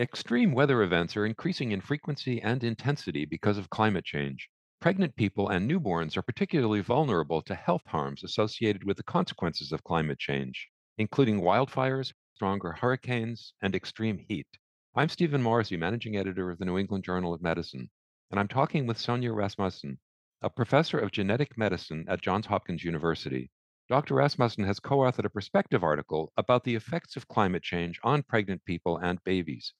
[0.00, 4.48] Extreme weather events are increasing in frequency and intensity because of climate change.
[4.80, 9.84] Pregnant people and newborns are particularly vulnerable to health harms associated with the consequences of
[9.84, 14.46] climate change, including wildfires, stronger hurricanes, and extreme heat.
[14.96, 17.90] I'm Stephen Morrissey, managing editor of the New England Journal of Medicine,
[18.30, 19.98] and I'm talking with Sonja Rasmussen,
[20.40, 23.50] a professor of genetic medicine at Johns Hopkins University.
[23.90, 24.14] Dr.
[24.14, 28.64] Rasmussen has co authored a perspective article about the effects of climate change on pregnant
[28.64, 29.74] people and babies.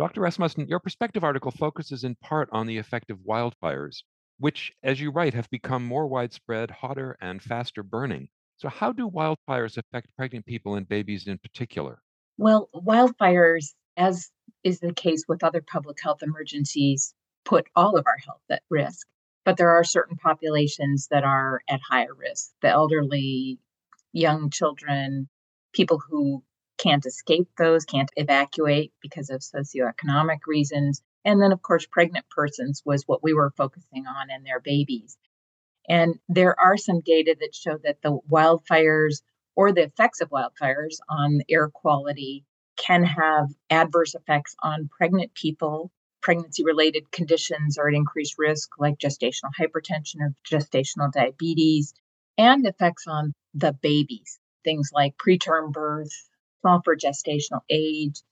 [0.00, 0.22] Dr.
[0.22, 4.02] Rasmussen, your perspective article focuses in part on the effect of wildfires,
[4.38, 8.30] which, as you write, have become more widespread, hotter, and faster burning.
[8.56, 12.00] So, how do wildfires affect pregnant people and babies in particular?
[12.38, 14.30] Well, wildfires, as
[14.64, 17.12] is the case with other public health emergencies,
[17.44, 19.06] put all of our health at risk.
[19.44, 23.58] But there are certain populations that are at higher risk the elderly,
[24.14, 25.28] young children,
[25.74, 26.42] people who
[26.80, 31.02] can't escape those, can't evacuate because of socioeconomic reasons.
[31.24, 35.18] And then, of course, pregnant persons was what we were focusing on and their babies.
[35.88, 39.22] And there are some data that show that the wildfires
[39.56, 42.44] or the effects of wildfires on air quality
[42.76, 45.90] can have adverse effects on pregnant people.
[46.22, 51.92] Pregnancy related conditions are at increased risk, like gestational hypertension or gestational diabetes,
[52.38, 56.30] and effects on the babies, things like preterm birth,
[56.62, 58.22] for gestational age,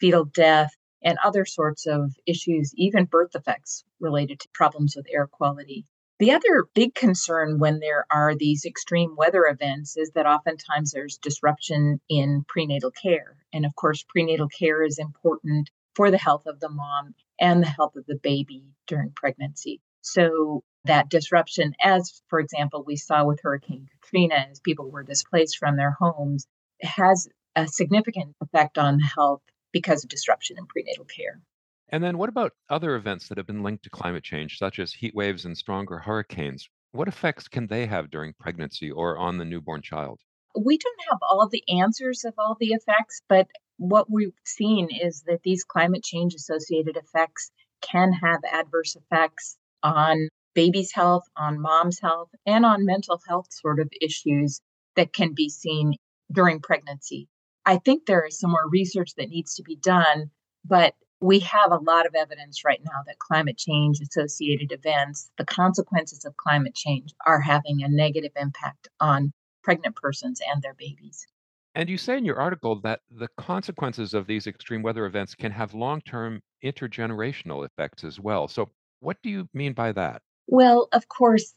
[0.00, 0.70] fetal death,
[1.02, 5.86] and other sorts of issues, even birth defects related to problems with air quality.
[6.18, 11.18] The other big concern when there are these extreme weather events is that oftentimes there's
[11.18, 13.36] disruption in prenatal care.
[13.52, 17.68] And of course, prenatal care is important for the health of the mom and the
[17.68, 19.80] health of the baby during pregnancy.
[20.00, 25.58] So, that disruption, as for example, we saw with Hurricane Katrina, as people were displaced
[25.58, 26.46] from their homes,
[26.80, 31.40] has a significant effect on health because of disruption in prenatal care.
[31.88, 34.92] And then what about other events that have been linked to climate change, such as
[34.92, 36.68] heat waves and stronger hurricanes?
[36.92, 40.20] What effects can they have during pregnancy or on the newborn child?
[40.58, 43.48] We don't have all the answers of all the effects, but
[43.78, 47.50] what we've seen is that these climate change associated effects
[47.82, 53.78] can have adverse effects on baby's health, on mom's health, and on mental health sort
[53.78, 54.60] of issues
[54.96, 55.92] that can be seen
[56.32, 57.28] during pregnancy.
[57.66, 60.30] I think there is some more research that needs to be done,
[60.64, 65.44] but we have a lot of evidence right now that climate change associated events, the
[65.44, 69.32] consequences of climate change, are having a negative impact on
[69.64, 71.26] pregnant persons and their babies.
[71.74, 75.50] And you say in your article that the consequences of these extreme weather events can
[75.52, 78.46] have long term intergenerational effects as well.
[78.48, 80.22] So, what do you mean by that?
[80.46, 81.54] Well, of course,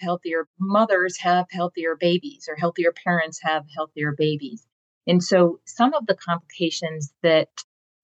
[0.00, 4.67] healthier mothers have healthier babies, or healthier parents have healthier babies.
[5.08, 7.48] And so some of the complications that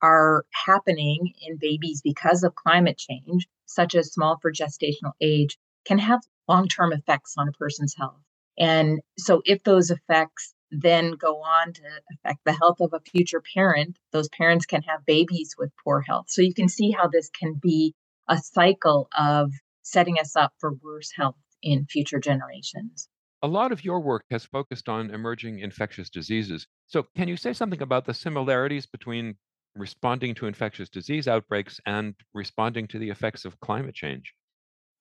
[0.03, 5.99] are happening in babies because of climate change, such as small for gestational age, can
[5.99, 8.21] have long term effects on a person's health.
[8.59, 11.83] And so if those effects then go on to
[12.13, 16.27] affect the health of a future parent, those parents can have babies with poor health.
[16.29, 17.95] So you can see how this can be
[18.29, 23.09] a cycle of setting us up for worse health in future generations.
[23.45, 26.67] A lot of your work has focused on emerging infectious diseases.
[26.87, 29.37] So, can you say something about the similarities between
[29.75, 34.35] responding to infectious disease outbreaks and responding to the effects of climate change?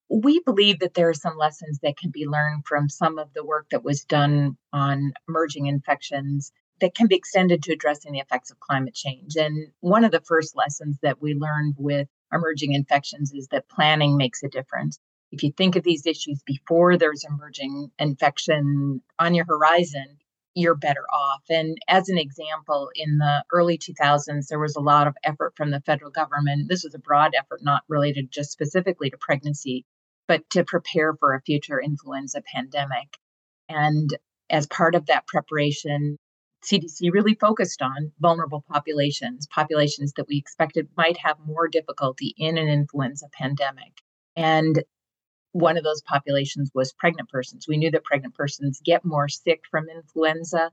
[0.09, 3.45] We believe that there are some lessons that can be learned from some of the
[3.45, 8.51] work that was done on emerging infections that can be extended to addressing the effects
[8.51, 9.37] of climate change.
[9.37, 14.17] And one of the first lessons that we learned with emerging infections is that planning
[14.17, 14.99] makes a difference
[15.33, 20.05] if you think of these issues before there's emerging infection on your horizon,
[20.53, 21.41] you're better off.
[21.49, 25.71] And as an example, in the early 2000s, there was a lot of effort from
[25.71, 26.69] the federal government.
[26.69, 29.85] This was a broad effort, not related just specifically to pregnancy,
[30.27, 33.17] but to prepare for a future influenza pandemic.
[33.67, 34.15] And
[34.51, 36.19] as part of that preparation,
[36.63, 42.59] CDC really focused on vulnerable populations, populations that we expected might have more difficulty in
[42.59, 43.93] an influenza pandemic.
[44.35, 44.83] And
[45.53, 47.67] one of those populations was pregnant persons.
[47.67, 50.71] We knew that pregnant persons get more sick from influenza,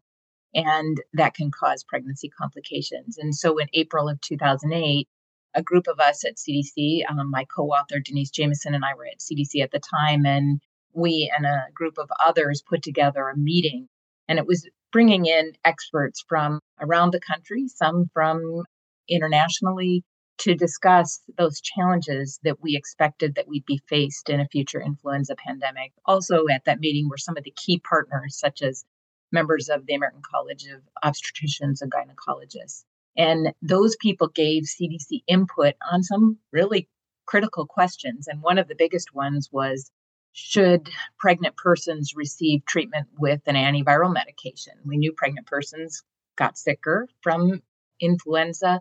[0.55, 3.19] and that can cause pregnancy complications.
[3.19, 5.07] And so in April of 2008,
[5.55, 9.07] a group of us at CDC, um, my co author Denise Jamieson and I were
[9.07, 10.61] at CDC at the time, and
[10.93, 13.87] we and a group of others put together a meeting.
[14.29, 18.65] And it was bringing in experts from around the country, some from
[19.09, 20.05] internationally,
[20.41, 25.35] to discuss those challenges that we expected that we'd be faced in a future influenza
[25.37, 25.93] pandemic.
[26.07, 28.85] Also, at that meeting were some of the key partners, such as
[29.33, 32.85] members of the American College of Obstetricians and Gynecologists.
[33.17, 36.89] And those people gave CDC input on some really
[37.27, 38.27] critical questions.
[38.27, 39.91] And one of the biggest ones was
[40.33, 40.89] should
[41.19, 44.75] pregnant persons receive treatment with an antiviral medication?
[44.87, 46.03] We knew pregnant persons
[46.37, 47.63] got sicker from
[48.01, 48.81] influenza.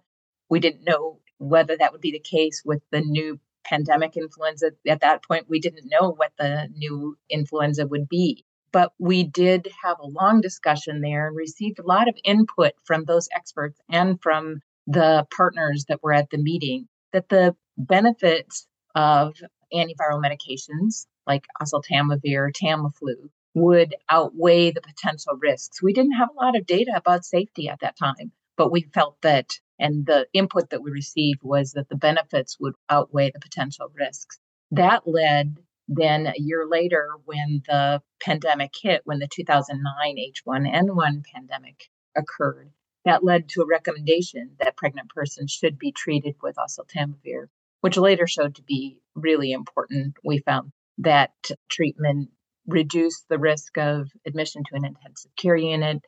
[0.49, 4.71] We didn't know whether that would be the case with the new pandemic influenza.
[4.87, 8.45] At that point, we didn't know what the new influenza would be.
[8.71, 13.05] But we did have a long discussion there and received a lot of input from
[13.05, 19.35] those experts and from the partners that were at the meeting that the benefits of
[19.73, 25.81] antiviral medications like oseltamivir, Tamiflu would outweigh the potential risks.
[25.81, 29.17] We didn't have a lot of data about safety at that time, but we felt
[29.21, 33.87] that, and the input that we received was that the benefits would outweigh the potential
[33.95, 34.37] risks.
[34.71, 40.17] That led then a year later, when the pandemic hit, when the 2009
[40.47, 42.71] H1N1 pandemic occurred,
[43.05, 47.47] that led to a recommendation that pregnant persons should be treated with oseltamivir,
[47.81, 50.15] which later showed to be really important.
[50.23, 51.31] We found that
[51.69, 52.29] treatment
[52.67, 56.05] reduced the risk of admission to an intensive care unit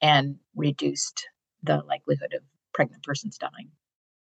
[0.00, 1.26] and reduced
[1.62, 2.42] the likelihood of
[2.78, 3.72] pregnant persons dying.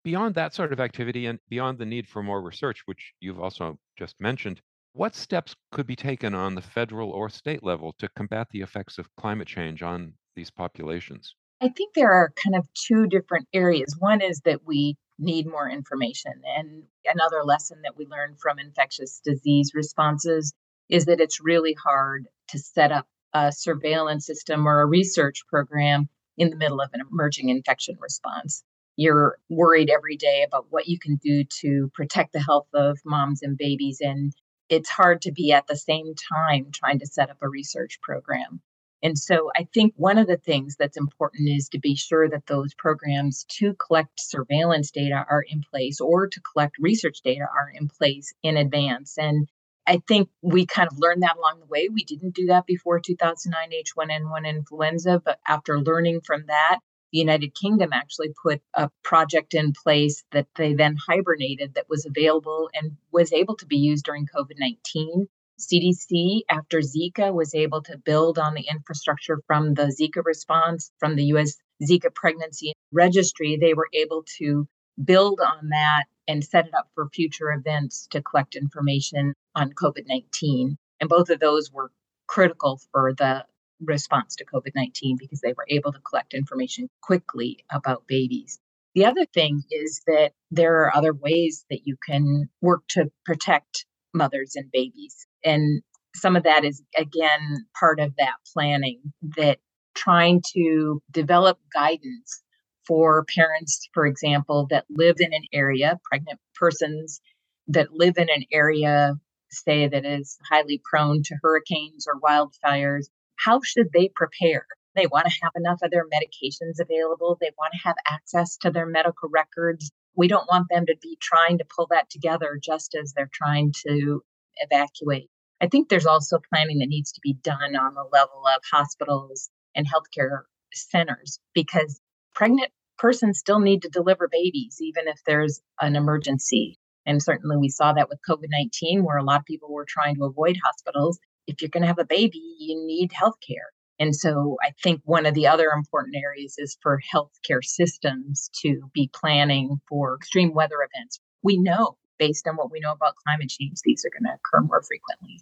[0.03, 3.77] Beyond that sort of activity and beyond the need for more research, which you've also
[3.99, 4.61] just mentioned,
[4.93, 8.97] what steps could be taken on the federal or state level to combat the effects
[8.97, 11.35] of climate change on these populations?
[11.61, 13.95] I think there are kind of two different areas.
[13.99, 16.33] One is that we need more information.
[16.57, 20.51] And another lesson that we learned from infectious disease responses
[20.89, 26.09] is that it's really hard to set up a surveillance system or a research program
[26.37, 28.63] in the middle of an emerging infection response.
[28.95, 33.41] You're worried every day about what you can do to protect the health of moms
[33.43, 34.33] and babies and
[34.69, 38.61] it's hard to be at the same time trying to set up a research program.
[39.03, 42.47] And so I think one of the things that's important is to be sure that
[42.47, 47.71] those programs to collect surveillance data are in place or to collect research data are
[47.73, 49.17] in place in advance.
[49.17, 49.47] And
[49.87, 51.87] I think we kind of learned that along the way.
[51.87, 56.79] We didn't do that before 2009 H1N1 influenza, but after learning from that,
[57.13, 62.05] the United Kingdom actually put a project in place that they then hibernated that was
[62.05, 65.27] available and was able to be used during COVID 19.
[65.59, 71.15] CDC, after Zika, was able to build on the infrastructure from the Zika response, from
[71.15, 73.57] the US Zika pregnancy registry.
[73.57, 74.67] They were able to
[75.03, 80.05] build on that and set it up for future events to collect information on COVID
[80.07, 80.77] 19.
[80.99, 81.91] And both of those were
[82.27, 83.45] critical for the
[83.81, 88.59] response to COVID 19 because they were able to collect information quickly about babies.
[88.95, 93.85] The other thing is that there are other ways that you can work to protect
[94.13, 95.27] mothers and babies.
[95.45, 95.83] And
[96.15, 98.99] some of that is, again, part of that planning
[99.37, 99.59] that
[99.93, 102.41] trying to develop guidance
[102.87, 107.21] for parents, for example, that live in an area, pregnant persons
[107.67, 109.15] that live in an area,
[109.49, 114.65] say, that is highly prone to hurricanes or wildfires, how should they prepare?
[114.95, 117.37] They want to have enough of their medications available.
[117.39, 119.91] They want to have access to their medical records.
[120.15, 123.73] We don't want them to be trying to pull that together just as they're trying
[123.87, 124.23] to
[124.55, 125.29] evacuate.
[125.61, 129.49] I think there's also planning that needs to be done on the level of hospitals
[129.75, 130.41] and healthcare
[130.73, 131.99] centers because
[132.33, 136.77] pregnant persons still need to deliver babies, even if there's an emergency.
[137.05, 140.15] And certainly we saw that with COVID 19, where a lot of people were trying
[140.15, 143.71] to avoid hospitals if you're going to have a baby, you need health care.
[143.99, 148.81] And so I think one of the other important areas is for healthcare systems to
[148.93, 151.19] be planning for extreme weather events.
[151.41, 154.65] We know, based on what we know about climate change, these are going to occur
[154.67, 155.41] more frequently.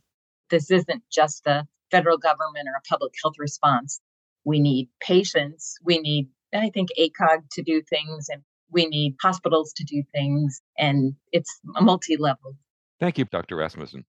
[0.50, 4.00] This isn't just a federal government or a public health response.
[4.46, 5.78] We need patients.
[5.84, 6.30] We need,
[6.62, 10.62] I think, ACOG to do things, and we need hospitals to do things.
[10.78, 12.58] And it's a multi level.
[13.00, 13.56] Thank you, Dr.
[13.56, 14.04] Rasmussen.